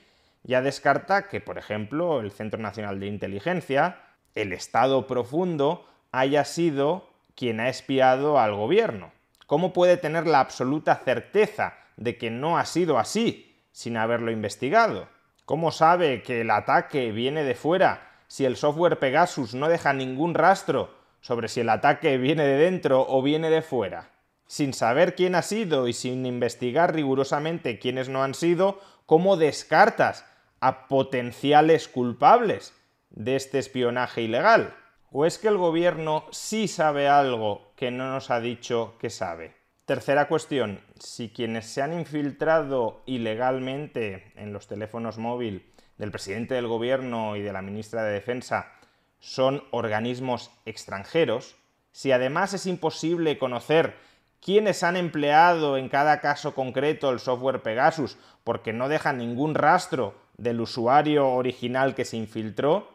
ya 0.47 0.61
descarta 0.61 1.27
que, 1.27 1.41
por 1.41 1.57
ejemplo, 1.57 2.19
el 2.19 2.31
Centro 2.31 2.61
Nacional 2.61 2.99
de 2.99 3.07
Inteligencia, 3.07 3.97
el 4.35 4.53
Estado 4.53 5.07
profundo, 5.07 5.87
haya 6.11 6.45
sido 6.45 7.09
quien 7.35 7.59
ha 7.59 7.69
espiado 7.69 8.39
al 8.39 8.55
gobierno. 8.55 9.11
¿Cómo 9.47 9.73
puede 9.73 9.97
tener 9.97 10.27
la 10.27 10.39
absoluta 10.39 10.95
certeza 10.95 11.73
de 11.97 12.17
que 12.17 12.29
no 12.29 12.57
ha 12.57 12.65
sido 12.65 12.99
así 12.99 13.59
sin 13.71 13.97
haberlo 13.97 14.31
investigado? 14.31 15.09
¿Cómo 15.45 15.71
sabe 15.71 16.21
que 16.21 16.41
el 16.41 16.51
ataque 16.51 17.11
viene 17.11 17.43
de 17.43 17.55
fuera 17.55 18.11
si 18.27 18.45
el 18.45 18.55
software 18.55 18.99
Pegasus 18.99 19.53
no 19.55 19.67
deja 19.67 19.93
ningún 19.93 20.33
rastro 20.33 20.95
sobre 21.21 21.47
si 21.47 21.61
el 21.61 21.69
ataque 21.69 22.17
viene 22.17 22.43
de 22.43 22.57
dentro 22.57 23.05
o 23.07 23.21
viene 23.21 23.49
de 23.49 23.61
fuera? 23.61 24.09
Sin 24.47 24.73
saber 24.73 25.15
quién 25.15 25.33
ha 25.33 25.41
sido 25.41 25.87
y 25.87 25.93
sin 25.93 26.25
investigar 26.25 26.93
rigurosamente 26.93 27.79
quiénes 27.79 28.09
no 28.09 28.23
han 28.23 28.35
sido, 28.35 28.79
¿cómo 29.05 29.37
descartas 29.37 30.25
a 30.59 30.87
potenciales 30.87 31.87
culpables 31.87 32.73
de 33.09 33.35
este 33.35 33.59
espionaje 33.59 34.21
ilegal? 34.21 34.75
¿O 35.11 35.25
es 35.25 35.37
que 35.37 35.47
el 35.47 35.57
gobierno 35.57 36.25
sí 36.31 36.67
sabe 36.67 37.07
algo 37.07 37.71
que 37.75 37.91
no 37.91 38.11
nos 38.11 38.31
ha 38.31 38.39
dicho 38.39 38.95
que 38.99 39.09
sabe? 39.09 39.55
Tercera 39.85 40.27
cuestión, 40.27 40.81
si 40.99 41.29
quienes 41.29 41.67
se 41.67 41.81
han 41.81 41.93
infiltrado 41.93 43.03
ilegalmente 43.05 44.33
en 44.35 44.51
los 44.51 44.67
teléfonos 44.67 45.17
móviles 45.17 45.61
del 45.97 46.11
presidente 46.11 46.55
del 46.55 46.67
gobierno 46.67 47.35
y 47.35 47.41
de 47.41 47.53
la 47.53 47.61
ministra 47.61 48.03
de 48.03 48.13
Defensa 48.13 48.71
son 49.19 49.63
organismos 49.71 50.51
extranjeros, 50.65 51.55
si 51.91 52.11
además 52.11 52.53
es 52.53 52.65
imposible 52.65 53.37
conocer 53.37 53.95
quiénes 54.41 54.83
han 54.83 54.97
empleado 54.97 55.77
en 55.77 55.87
cada 55.87 56.19
caso 56.19 56.53
concreto 56.53 57.09
el 57.09 57.19
software 57.19 57.61
Pegasus 57.61 58.17
porque 58.43 58.73
no 58.73 58.89
deja 58.89 59.13
ningún 59.13 59.55
rastro 59.55 60.15
del 60.37 60.61
usuario 60.61 61.29
original 61.29 61.95
que 61.95 62.05
se 62.05 62.17
infiltró, 62.17 62.89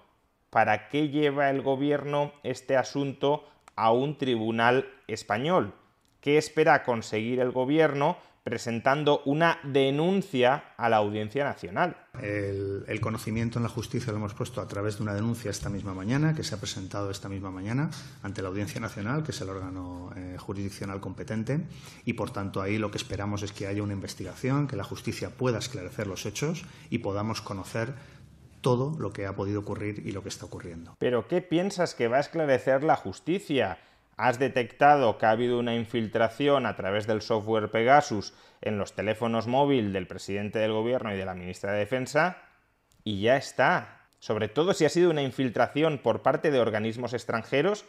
¿para 0.50 0.88
qué 0.88 1.08
lleva 1.08 1.50
el 1.50 1.62
gobierno 1.62 2.32
este 2.42 2.76
asunto 2.76 3.48
a 3.76 3.92
un 3.92 4.18
tribunal 4.18 4.88
español? 5.06 5.74
¿Qué 6.20 6.36
espera 6.38 6.84
conseguir 6.84 7.40
el 7.40 7.50
gobierno 7.50 8.18
presentando 8.42 9.22
una 9.26 9.58
denuncia 9.64 10.72
a 10.76 10.88
la 10.88 10.96
Audiencia 10.96 11.44
Nacional? 11.44 11.96
El, 12.20 12.84
el, 12.86 13.00
conocimiento 13.00 13.58
en 13.58 13.64
la 13.64 13.68
justicia 13.68 14.12
lo 14.12 14.18
hemos 14.18 14.34
puesto 14.34 14.60
a 14.60 14.66
través 14.66 14.96
de 14.96 15.02
una 15.02 15.14
denuncia 15.14 15.50
esta 15.50 15.68
misma 15.68 15.94
mañana, 15.94 16.34
que 16.34 16.42
se 16.42 16.54
ha 16.54 16.58
presentado 16.58 17.10
esta 17.10 17.28
misma 17.28 17.50
mañana 17.50 17.90
ante 18.22 18.42
la 18.42 18.48
Audiencia 18.48 18.80
Nacional, 18.80 19.22
que 19.22 19.32
es 19.32 19.40
el 19.40 19.50
órgano 19.50 20.10
eh, 20.16 20.36
jurisdiccional 20.38 21.00
competente, 21.00 21.60
y 22.04 22.14
por 22.14 22.30
tanto 22.30 22.62
ahí 22.62 22.78
lo 22.78 22.90
que 22.90 22.98
esperamos 22.98 23.42
es 23.42 23.52
que 23.52 23.66
haya 23.66 23.82
una 23.82 23.92
investigación, 23.92 24.66
que 24.66 24.76
la 24.76 24.84
justicia 24.84 25.30
pueda 25.30 25.58
esclarecer 25.58 26.06
los 26.06 26.24
hechos 26.26 26.64
y 26.88 26.98
podamos 26.98 27.42
conocer 27.42 27.94
todo 28.60 28.98
lo 28.98 29.12
que 29.12 29.26
ha 29.26 29.34
podido 29.34 29.60
ocurrir 29.60 30.02
y 30.06 30.12
lo 30.12 30.22
que 30.22 30.28
está 30.28 30.46
ocurriendo. 30.46 30.94
¿Pero 30.98 31.28
qué 31.28 31.40
piensas 31.40 31.94
que 31.94 32.08
va 32.08 32.18
a 32.18 32.20
esclarecer 32.20 32.84
la 32.84 32.96
justicia? 32.96 33.78
Has 34.20 34.38
detectado 34.38 35.16
que 35.16 35.24
ha 35.24 35.30
habido 35.30 35.58
una 35.58 35.74
infiltración 35.74 36.66
a 36.66 36.76
través 36.76 37.06
del 37.06 37.22
software 37.22 37.70
Pegasus 37.70 38.34
en 38.60 38.76
los 38.76 38.92
teléfonos 38.92 39.46
móviles 39.46 39.94
del 39.94 40.06
presidente 40.06 40.58
del 40.58 40.72
gobierno 40.72 41.14
y 41.14 41.16
de 41.16 41.24
la 41.24 41.34
ministra 41.34 41.72
de 41.72 41.78
Defensa, 41.78 42.36
y 43.02 43.22
ya 43.22 43.36
está. 43.36 44.02
Sobre 44.18 44.48
todo 44.48 44.74
si 44.74 44.84
ha 44.84 44.90
sido 44.90 45.10
una 45.10 45.22
infiltración 45.22 45.98
por 46.02 46.20
parte 46.20 46.50
de 46.50 46.60
organismos 46.60 47.14
extranjeros, 47.14 47.86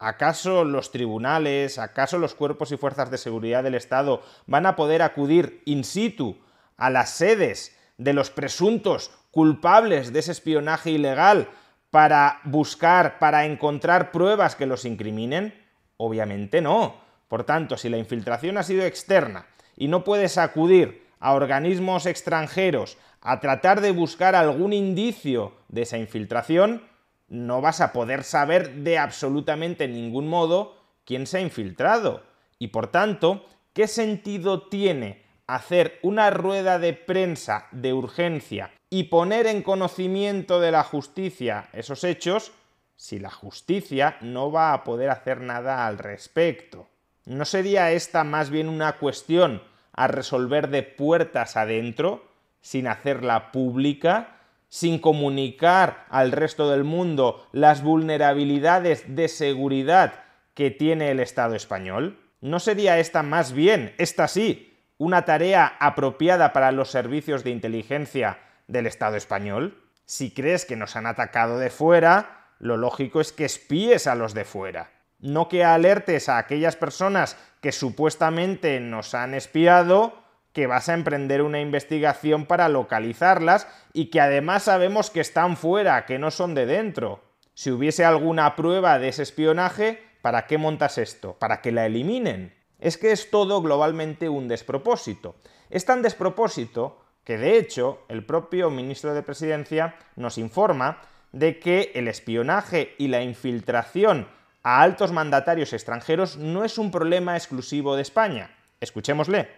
¿acaso 0.00 0.64
los 0.64 0.90
tribunales, 0.90 1.78
acaso 1.78 2.18
los 2.18 2.34
cuerpos 2.34 2.72
y 2.72 2.76
fuerzas 2.76 3.12
de 3.12 3.18
seguridad 3.18 3.62
del 3.62 3.76
Estado 3.76 4.22
van 4.46 4.66
a 4.66 4.74
poder 4.74 5.00
acudir 5.00 5.62
in 5.64 5.84
situ 5.84 6.38
a 6.76 6.90
las 6.90 7.10
sedes 7.10 7.78
de 7.98 8.14
los 8.14 8.30
presuntos 8.30 9.12
culpables 9.30 10.12
de 10.12 10.18
ese 10.18 10.32
espionaje 10.32 10.90
ilegal 10.90 11.48
para 11.90 12.40
buscar, 12.42 13.20
para 13.20 13.46
encontrar 13.46 14.10
pruebas 14.10 14.56
que 14.56 14.66
los 14.66 14.84
incriminen? 14.84 15.57
Obviamente 15.98 16.62
no. 16.62 16.94
Por 17.28 17.44
tanto, 17.44 17.76
si 17.76 17.90
la 17.90 17.98
infiltración 17.98 18.56
ha 18.56 18.62
sido 18.62 18.84
externa 18.84 19.46
y 19.76 19.88
no 19.88 20.02
puedes 20.02 20.38
acudir 20.38 21.06
a 21.20 21.34
organismos 21.34 22.06
extranjeros 22.06 22.96
a 23.20 23.40
tratar 23.40 23.80
de 23.82 23.90
buscar 23.90 24.34
algún 24.34 24.72
indicio 24.72 25.52
de 25.68 25.82
esa 25.82 25.98
infiltración, 25.98 26.82
no 27.28 27.60
vas 27.60 27.80
a 27.80 27.92
poder 27.92 28.24
saber 28.24 28.76
de 28.76 28.96
absolutamente 28.96 29.86
ningún 29.88 30.28
modo 30.28 30.76
quién 31.04 31.26
se 31.26 31.38
ha 31.38 31.40
infiltrado. 31.40 32.22
Y 32.58 32.68
por 32.68 32.86
tanto, 32.86 33.44
¿qué 33.74 33.86
sentido 33.86 34.68
tiene 34.68 35.22
hacer 35.46 35.98
una 36.02 36.30
rueda 36.30 36.78
de 36.78 36.92
prensa 36.92 37.66
de 37.72 37.92
urgencia 37.92 38.70
y 38.90 39.04
poner 39.04 39.46
en 39.46 39.62
conocimiento 39.62 40.60
de 40.60 40.70
la 40.70 40.84
justicia 40.84 41.68
esos 41.72 42.04
hechos 42.04 42.52
si 42.98 43.20
la 43.20 43.30
justicia 43.30 44.16
no 44.20 44.50
va 44.50 44.72
a 44.72 44.82
poder 44.82 45.08
hacer 45.08 45.40
nada 45.40 45.86
al 45.86 45.98
respecto? 45.98 46.88
¿No 47.24 47.44
sería 47.44 47.92
esta 47.92 48.24
más 48.24 48.50
bien 48.50 48.68
una 48.68 48.98
cuestión 48.98 49.62
a 49.92 50.08
resolver 50.08 50.68
de 50.68 50.82
puertas 50.82 51.56
adentro, 51.56 52.28
sin 52.60 52.88
hacerla 52.88 53.52
pública, 53.52 54.40
sin 54.68 54.98
comunicar 54.98 56.06
al 56.10 56.32
resto 56.32 56.70
del 56.70 56.84
mundo 56.84 57.46
las 57.52 57.82
vulnerabilidades 57.82 59.04
de 59.14 59.28
seguridad 59.28 60.24
que 60.54 60.72
tiene 60.72 61.12
el 61.12 61.20
Estado 61.20 61.54
español? 61.54 62.18
¿No 62.40 62.58
sería 62.58 62.98
esta 62.98 63.22
más 63.22 63.52
bien, 63.52 63.94
esta 63.98 64.26
sí, 64.26 64.76
una 64.98 65.24
tarea 65.24 65.76
apropiada 65.78 66.52
para 66.52 66.72
los 66.72 66.90
servicios 66.90 67.44
de 67.44 67.50
inteligencia 67.50 68.40
del 68.66 68.86
Estado 68.86 69.14
español? 69.14 69.84
Si 70.04 70.32
crees 70.32 70.64
que 70.64 70.74
nos 70.74 70.96
han 70.96 71.06
atacado 71.06 71.58
de 71.58 71.70
fuera, 71.70 72.47
lo 72.58 72.76
lógico 72.76 73.20
es 73.20 73.32
que 73.32 73.44
espíes 73.44 74.06
a 74.06 74.14
los 74.14 74.34
de 74.34 74.44
fuera. 74.44 74.90
No 75.20 75.48
que 75.48 75.64
alertes 75.64 76.28
a 76.28 76.38
aquellas 76.38 76.76
personas 76.76 77.36
que 77.60 77.72
supuestamente 77.72 78.78
nos 78.80 79.14
han 79.14 79.34
espiado, 79.34 80.14
que 80.52 80.66
vas 80.66 80.88
a 80.88 80.94
emprender 80.94 81.42
una 81.42 81.60
investigación 81.60 82.46
para 82.46 82.68
localizarlas 82.68 83.66
y 83.92 84.06
que 84.06 84.20
además 84.20 84.64
sabemos 84.64 85.10
que 85.10 85.20
están 85.20 85.56
fuera, 85.56 86.06
que 86.06 86.18
no 86.18 86.30
son 86.30 86.54
de 86.54 86.66
dentro. 86.66 87.22
Si 87.54 87.70
hubiese 87.70 88.04
alguna 88.04 88.54
prueba 88.56 88.98
de 88.98 89.08
ese 89.08 89.22
espionaje, 89.22 90.02
¿para 90.22 90.46
qué 90.46 90.58
montas 90.58 90.98
esto? 90.98 91.38
¿Para 91.38 91.60
que 91.60 91.72
la 91.72 91.86
eliminen? 91.86 92.54
Es 92.78 92.96
que 92.96 93.10
es 93.10 93.30
todo 93.30 93.60
globalmente 93.60 94.28
un 94.28 94.46
despropósito. 94.46 95.36
Es 95.68 95.84
tan 95.84 96.02
despropósito 96.02 97.04
que 97.24 97.36
de 97.36 97.58
hecho 97.58 98.04
el 98.08 98.24
propio 98.24 98.70
ministro 98.70 99.14
de 99.14 99.22
Presidencia 99.22 99.96
nos 100.16 100.38
informa 100.38 101.02
de 101.32 101.58
que 101.58 101.92
el 101.94 102.08
espionaje 102.08 102.94
y 102.98 103.08
la 103.08 103.22
infiltración 103.22 104.28
a 104.62 104.82
altos 104.82 105.12
mandatarios 105.12 105.72
extranjeros 105.72 106.36
no 106.36 106.64
es 106.64 106.78
un 106.78 106.90
problema 106.90 107.36
exclusivo 107.36 107.96
de 107.96 108.02
España. 108.02 108.50
Escuchémosle. 108.80 109.48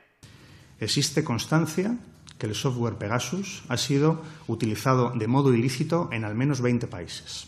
Existe 0.79 1.25
constancia 1.25 1.97
que 2.39 2.47
el 2.47 2.55
software 2.55 2.95
Pegasus 2.95 3.63
ha 3.69 3.77
sido 3.77 4.23
utilizado 4.47 5.11
de 5.11 5.27
modo 5.27 5.55
ilícito 5.55 6.09
en 6.13 6.25
al 6.25 6.35
menos 6.35 6.61
20 6.61 6.87
países 6.87 7.47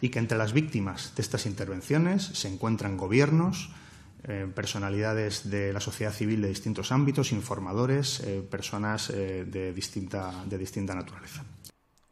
y 0.00 0.10
que 0.10 0.18
entre 0.18 0.38
las 0.38 0.52
víctimas 0.52 1.14
de 1.16 1.22
estas 1.22 1.46
intervenciones 1.46 2.24
se 2.24 2.48
encuentran 2.48 2.96
gobiernos, 2.96 3.70
eh, 4.24 4.46
personalidades 4.54 5.50
de 5.50 5.72
la 5.72 5.80
sociedad 5.80 6.12
civil 6.12 6.42
de 6.42 6.48
distintos 6.48 6.92
ámbitos, 6.92 7.32
informadores, 7.32 8.20
eh, 8.20 8.42
personas 8.48 9.10
eh, 9.10 9.44
de, 9.46 9.72
distinta, 9.72 10.44
de 10.46 10.58
distinta 10.58 10.94
naturaleza. 10.94 11.44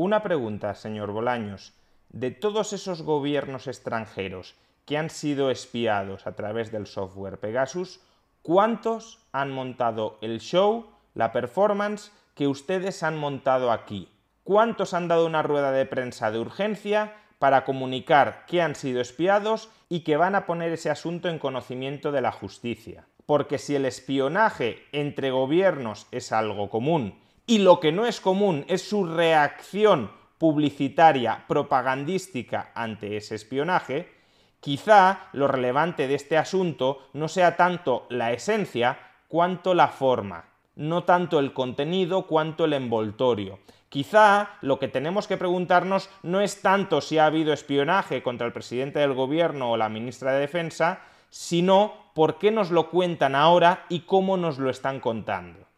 Una 0.02 0.22
pregunta, 0.22 0.74
señor 0.74 1.12
Bolaños. 1.12 1.74
De 2.08 2.30
todos 2.30 2.72
esos 2.72 3.02
gobiernos 3.02 3.66
extranjeros 3.66 4.56
que 4.86 4.96
han 4.96 5.10
sido 5.10 5.50
espiados 5.50 6.26
a 6.26 6.34
través 6.34 6.72
del 6.72 6.86
software 6.86 7.38
Pegasus, 7.38 8.00
¿cuántos 8.40 9.18
han 9.32 9.50
montado 9.50 10.16
el 10.22 10.40
show, 10.40 10.86
la 11.12 11.32
performance 11.32 12.12
que 12.34 12.48
ustedes 12.48 13.02
han 13.02 13.18
montado 13.18 13.70
aquí? 13.70 14.08
¿Cuántos 14.42 14.94
han 14.94 15.06
dado 15.06 15.26
una 15.26 15.42
rueda 15.42 15.70
de 15.70 15.84
prensa 15.84 16.30
de 16.30 16.38
urgencia 16.38 17.14
para 17.38 17.66
comunicar 17.66 18.46
que 18.46 18.62
han 18.62 18.76
sido 18.76 19.02
espiados 19.02 19.68
y 19.90 20.00
que 20.00 20.16
van 20.16 20.34
a 20.34 20.46
poner 20.46 20.72
ese 20.72 20.88
asunto 20.88 21.28
en 21.28 21.38
conocimiento 21.38 22.10
de 22.10 22.22
la 22.22 22.32
justicia? 22.32 23.04
Porque 23.26 23.58
si 23.58 23.76
el 23.76 23.84
espionaje 23.84 24.82
entre 24.92 25.30
gobiernos 25.30 26.06
es 26.10 26.32
algo 26.32 26.70
común 26.70 27.20
y 27.46 27.58
lo 27.58 27.80
que 27.80 27.92
no 27.92 28.06
es 28.06 28.20
común 28.20 28.64
es 28.68 28.88
su 28.88 29.04
reacción 29.04 30.10
publicitaria, 30.38 31.44
propagandística 31.46 32.72
ante 32.74 33.16
ese 33.16 33.34
espionaje, 33.34 34.20
Quizá 34.60 35.30
lo 35.32 35.48
relevante 35.48 36.06
de 36.06 36.14
este 36.14 36.36
asunto 36.36 36.98
no 37.14 37.28
sea 37.28 37.56
tanto 37.56 38.06
la 38.10 38.32
esencia 38.32 38.98
cuanto 39.26 39.72
la 39.72 39.88
forma, 39.88 40.50
no 40.76 41.04
tanto 41.04 41.38
el 41.38 41.54
contenido 41.54 42.26
cuanto 42.26 42.66
el 42.66 42.74
envoltorio. 42.74 43.60
Quizá 43.88 44.58
lo 44.60 44.78
que 44.78 44.88
tenemos 44.88 45.26
que 45.26 45.38
preguntarnos 45.38 46.10
no 46.22 46.42
es 46.42 46.60
tanto 46.60 47.00
si 47.00 47.16
ha 47.16 47.24
habido 47.24 47.54
espionaje 47.54 48.22
contra 48.22 48.46
el 48.46 48.52
presidente 48.52 48.98
del 48.98 49.14
gobierno 49.14 49.72
o 49.72 49.76
la 49.78 49.88
ministra 49.88 50.32
de 50.32 50.40
Defensa, 50.40 51.00
sino 51.30 51.94
por 52.14 52.38
qué 52.38 52.50
nos 52.50 52.70
lo 52.70 52.90
cuentan 52.90 53.34
ahora 53.34 53.86
y 53.88 54.00
cómo 54.00 54.36
nos 54.36 54.58
lo 54.58 54.68
están 54.68 55.00
contando. 55.00 55.69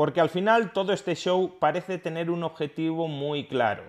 Porque 0.00 0.22
al 0.22 0.30
final 0.30 0.72
todo 0.72 0.94
este 0.94 1.14
show 1.14 1.58
parece 1.58 1.98
tener 1.98 2.30
un 2.30 2.42
objetivo 2.42 3.06
muy 3.06 3.46
claro, 3.46 3.82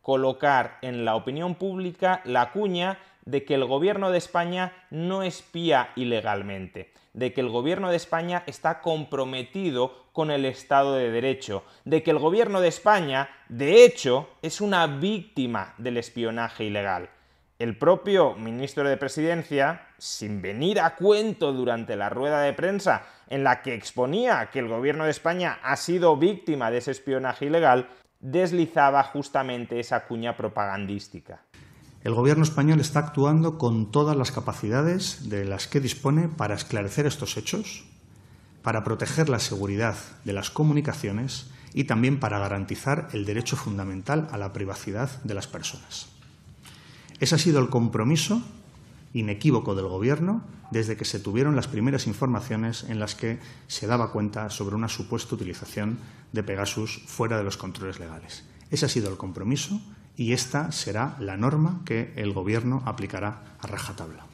colocar 0.00 0.78
en 0.80 1.04
la 1.04 1.16
opinión 1.16 1.56
pública 1.56 2.20
la 2.24 2.52
cuña 2.52 3.00
de 3.24 3.44
que 3.44 3.54
el 3.54 3.64
gobierno 3.64 4.12
de 4.12 4.18
España 4.18 4.72
no 4.90 5.24
espía 5.24 5.90
ilegalmente, 5.96 6.92
de 7.14 7.32
que 7.32 7.40
el 7.40 7.48
gobierno 7.48 7.90
de 7.90 7.96
España 7.96 8.44
está 8.46 8.80
comprometido 8.80 10.04
con 10.12 10.30
el 10.30 10.44
Estado 10.44 10.94
de 10.94 11.10
Derecho, 11.10 11.64
de 11.84 12.04
que 12.04 12.12
el 12.12 12.20
gobierno 12.20 12.60
de 12.60 12.68
España, 12.68 13.28
de 13.48 13.84
hecho, 13.84 14.28
es 14.42 14.60
una 14.60 14.86
víctima 14.86 15.74
del 15.78 15.96
espionaje 15.96 16.62
ilegal. 16.62 17.10
El 17.58 17.76
propio 17.76 18.36
ministro 18.36 18.88
de 18.88 18.98
Presidencia, 18.98 19.88
sin 19.98 20.42
venir 20.42 20.78
a 20.78 20.94
cuento 20.94 21.52
durante 21.52 21.96
la 21.96 22.08
rueda 22.08 22.42
de 22.42 22.52
prensa 22.52 23.04
en 23.28 23.44
la 23.44 23.62
que 23.62 23.74
exponía 23.74 24.50
que 24.52 24.58
el 24.58 24.68
gobierno 24.68 25.04
de 25.04 25.10
España 25.10 25.58
ha 25.62 25.76
sido 25.76 26.16
víctima 26.16 26.70
de 26.70 26.78
ese 26.78 26.90
espionaje 26.90 27.46
ilegal, 27.46 27.88
deslizaba 28.20 29.02
justamente 29.02 29.80
esa 29.80 30.06
cuña 30.06 30.36
propagandística. 30.36 31.42
El 32.02 32.14
Gobierno 32.14 32.44
español 32.44 32.78
está 32.78 33.00
actuando 33.00 33.58
con 33.58 33.90
todas 33.90 34.16
las 34.16 34.30
capacidades 34.30 35.28
de 35.28 35.44
las 35.44 35.66
que 35.66 35.80
dispone 35.80 36.28
para 36.28 36.54
esclarecer 36.54 37.04
estos 37.04 37.36
hechos, 37.36 37.84
para 38.62 38.84
proteger 38.84 39.28
la 39.28 39.40
seguridad 39.40 39.96
de 40.24 40.32
las 40.32 40.50
comunicaciones 40.50 41.50
y 41.74 41.84
también 41.84 42.20
para 42.20 42.38
garantizar 42.38 43.08
el 43.12 43.24
derecho 43.24 43.56
fundamental 43.56 44.28
a 44.30 44.38
la 44.38 44.52
privacidad 44.52 45.10
de 45.24 45.34
las 45.34 45.46
personas. 45.48 46.08
Ese 47.18 47.34
ha 47.34 47.38
sido 47.38 47.58
el 47.58 47.70
compromiso 47.70 48.40
inequívoco 49.16 49.74
del 49.74 49.86
Gobierno 49.86 50.44
desde 50.70 50.96
que 50.96 51.04
se 51.04 51.20
tuvieron 51.20 51.56
las 51.56 51.68
primeras 51.68 52.06
informaciones 52.06 52.84
en 52.84 52.98
las 52.98 53.14
que 53.14 53.38
se 53.66 53.86
daba 53.86 54.12
cuenta 54.12 54.50
sobre 54.50 54.74
una 54.74 54.88
supuesta 54.88 55.34
utilización 55.34 55.98
de 56.32 56.42
Pegasus 56.42 57.02
fuera 57.06 57.38
de 57.38 57.44
los 57.44 57.56
controles 57.56 57.98
legales. 57.98 58.44
Ese 58.70 58.86
ha 58.86 58.88
sido 58.88 59.08
el 59.10 59.16
compromiso 59.16 59.80
y 60.16 60.32
esta 60.32 60.72
será 60.72 61.16
la 61.18 61.36
norma 61.36 61.82
que 61.84 62.12
el 62.16 62.32
Gobierno 62.32 62.82
aplicará 62.84 63.56
a 63.60 63.66
rajatabla. 63.66 64.26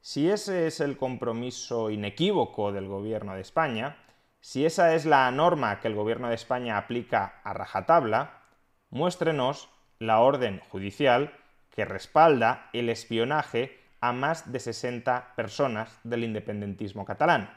Si 0.00 0.28
ese 0.28 0.66
es 0.66 0.80
el 0.80 0.96
compromiso 0.96 1.90
inequívoco 1.90 2.72
del 2.72 2.86
Gobierno 2.86 3.34
de 3.34 3.40
España, 3.40 3.96
si 4.40 4.64
esa 4.64 4.94
es 4.94 5.04
la 5.04 5.30
norma 5.30 5.80
que 5.80 5.88
el 5.88 5.94
Gobierno 5.94 6.28
de 6.28 6.34
España 6.34 6.78
aplica 6.78 7.40
a 7.44 7.52
rajatabla, 7.52 8.42
muéstrenos 8.90 9.68
la 9.98 10.20
orden 10.20 10.60
judicial 10.70 11.34
que 11.74 11.84
respalda 11.84 12.70
el 12.72 12.88
espionaje 12.88 13.77
a 14.00 14.12
más 14.12 14.52
de 14.52 14.60
60 14.60 15.34
personas 15.34 15.98
del 16.04 16.24
independentismo 16.24 17.04
catalán. 17.04 17.50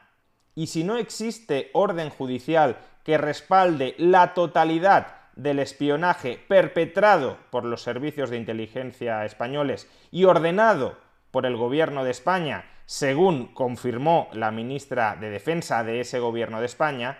Y 0.56 0.68
si 0.68 0.84
no 0.84 0.98
existe 0.98 1.70
orden 1.74 2.10
judicial 2.10 2.78
que 3.04 3.18
respalde 3.18 3.96
la 3.98 4.34
totalidad 4.34 5.22
del 5.36 5.60
espionaje 5.60 6.40
perpetrado 6.48 7.38
por 7.50 7.64
los 7.64 7.82
servicios 7.82 8.30
de 8.30 8.38
inteligencia 8.38 9.26
españoles 9.26 9.90
y 10.12 10.26
ordenado 10.26 10.98
por 11.32 11.46
el 11.46 11.56
gobierno 11.56 12.04
de 12.04 12.12
España, 12.12 12.66
según 12.86 13.54
confirmó 13.54 14.30
la 14.34 14.52
ministra 14.52 15.16
de 15.16 15.30
Defensa 15.30 15.84
de 15.84 16.02
ese 16.02 16.20
gobierno 16.20 16.60
de 16.60 16.66
España, 16.66 17.18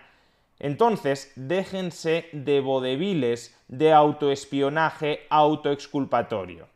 entonces 0.58 1.32
déjense 1.34 2.28
de 2.32 2.60
vodeviles 2.60 3.58
de 3.68 3.92
autoespionaje 3.92 5.26
autoexculpatorio. 5.30 6.68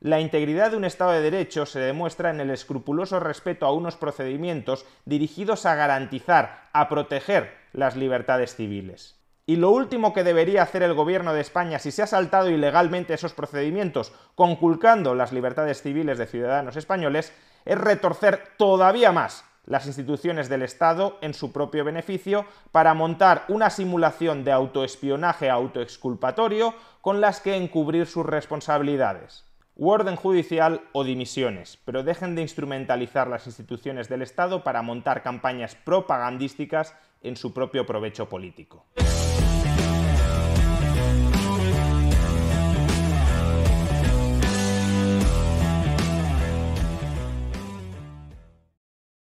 La 0.00 0.20
integridad 0.20 0.70
de 0.70 0.76
un 0.76 0.84
Estado 0.84 1.10
de 1.10 1.22
Derecho 1.22 1.66
se 1.66 1.80
demuestra 1.80 2.30
en 2.30 2.38
el 2.38 2.50
escrupuloso 2.50 3.18
respeto 3.18 3.66
a 3.66 3.72
unos 3.72 3.96
procedimientos 3.96 4.86
dirigidos 5.06 5.66
a 5.66 5.74
garantizar, 5.74 6.68
a 6.72 6.88
proteger 6.88 7.52
las 7.72 7.96
libertades 7.96 8.54
civiles. 8.54 9.16
Y 9.44 9.56
lo 9.56 9.70
último 9.70 10.12
que 10.14 10.22
debería 10.22 10.62
hacer 10.62 10.84
el 10.84 10.94
gobierno 10.94 11.34
de 11.34 11.40
España 11.40 11.80
si 11.80 11.90
se 11.90 12.04
ha 12.04 12.06
saltado 12.06 12.48
ilegalmente 12.48 13.12
esos 13.12 13.32
procedimientos, 13.32 14.12
conculcando 14.36 15.16
las 15.16 15.32
libertades 15.32 15.82
civiles 15.82 16.16
de 16.16 16.28
ciudadanos 16.28 16.76
españoles, 16.76 17.32
es 17.64 17.76
retorcer 17.76 18.40
todavía 18.56 19.10
más 19.10 19.44
las 19.66 19.86
instituciones 19.86 20.48
del 20.48 20.62
Estado 20.62 21.18
en 21.22 21.34
su 21.34 21.50
propio 21.50 21.84
beneficio 21.84 22.46
para 22.70 22.94
montar 22.94 23.46
una 23.48 23.68
simulación 23.68 24.44
de 24.44 24.52
autoespionaje 24.52 25.50
autoexculpatorio 25.50 26.72
con 27.00 27.20
las 27.20 27.40
que 27.40 27.56
encubrir 27.56 28.06
sus 28.06 28.24
responsabilidades 28.24 29.47
orden 29.86 30.16
judicial 30.16 30.82
o 30.92 31.04
dimisiones, 31.04 31.78
pero 31.84 32.02
dejen 32.02 32.34
de 32.34 32.42
instrumentalizar 32.42 33.28
las 33.28 33.46
instituciones 33.46 34.08
del 34.08 34.22
Estado 34.22 34.64
para 34.64 34.82
montar 34.82 35.22
campañas 35.22 35.76
propagandísticas 35.76 36.94
en 37.22 37.36
su 37.36 37.54
propio 37.54 37.86
provecho 37.86 38.28
político. 38.28 38.84